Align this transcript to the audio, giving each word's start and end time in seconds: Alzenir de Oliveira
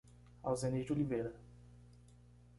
Alzenir 0.51 0.81
de 0.87 0.93
Oliveira 0.93 1.31